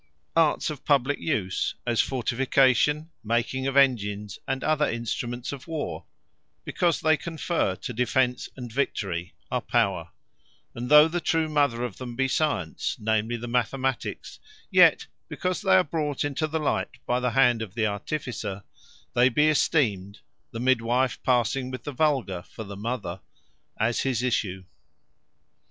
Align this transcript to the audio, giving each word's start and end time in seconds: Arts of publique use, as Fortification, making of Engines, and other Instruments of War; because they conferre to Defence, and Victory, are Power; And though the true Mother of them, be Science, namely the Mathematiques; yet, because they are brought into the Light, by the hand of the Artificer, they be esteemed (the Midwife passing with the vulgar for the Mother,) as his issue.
Arts 0.35 0.71
of 0.71 0.83
publique 0.83 1.19
use, 1.19 1.75
as 1.85 2.01
Fortification, 2.01 3.11
making 3.23 3.67
of 3.67 3.77
Engines, 3.77 4.39
and 4.47 4.63
other 4.63 4.89
Instruments 4.89 5.51
of 5.51 5.67
War; 5.67 6.05
because 6.65 7.01
they 7.01 7.15
conferre 7.15 7.75
to 7.81 7.93
Defence, 7.93 8.49
and 8.55 8.73
Victory, 8.73 9.35
are 9.51 9.61
Power; 9.61 10.09
And 10.73 10.89
though 10.89 11.07
the 11.07 11.19
true 11.21 11.47
Mother 11.47 11.83
of 11.83 11.97
them, 11.97 12.15
be 12.15 12.27
Science, 12.27 12.97
namely 12.99 13.37
the 13.37 13.45
Mathematiques; 13.45 14.39
yet, 14.71 15.05
because 15.29 15.61
they 15.61 15.75
are 15.75 15.83
brought 15.83 16.25
into 16.25 16.47
the 16.47 16.57
Light, 16.59 16.97
by 17.05 17.19
the 17.19 17.29
hand 17.29 17.61
of 17.61 17.75
the 17.75 17.85
Artificer, 17.85 18.63
they 19.13 19.29
be 19.29 19.49
esteemed 19.49 20.21
(the 20.49 20.59
Midwife 20.59 21.21
passing 21.21 21.69
with 21.69 21.83
the 21.83 21.91
vulgar 21.91 22.41
for 22.41 22.63
the 22.63 22.75
Mother,) 22.75 23.19
as 23.79 23.99
his 23.99 24.23
issue. 24.23 24.63